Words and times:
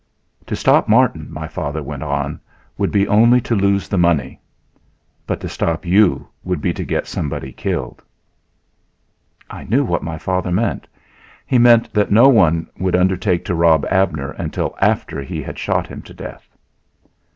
"To 0.47 0.55
stop 0.55 0.87
Martin," 0.87 1.27
my 1.31 1.47
father 1.47 1.83
went 1.83 2.01
on, 2.01 2.39
"would 2.75 2.89
be 2.91 3.07
only 3.07 3.39
to 3.41 3.53
lose 3.53 3.87
the 3.87 3.99
money; 3.99 4.41
but 5.27 5.39
to 5.41 5.47
stop 5.47 5.85
you 5.85 6.27
would 6.43 6.59
be 6.59 6.73
to 6.73 6.83
get 6.83 7.05
somebody 7.05 7.51
killed." 7.51 8.01
I 9.47 9.63
knew 9.65 9.83
what 9.85 10.01
my 10.01 10.17
father 10.17 10.51
meant. 10.51 10.87
He 11.45 11.59
meant 11.59 11.93
that 11.93 12.11
no 12.11 12.27
one 12.29 12.67
would 12.79 12.95
undertake 12.95 13.45
to 13.45 13.53
rob 13.53 13.85
Abner 13.91 14.31
until 14.31 14.73
after 14.81 15.21
he 15.21 15.43
had 15.43 15.59
shot 15.59 15.85
him 15.85 16.01
to 16.01 16.15
death. 16.15 16.49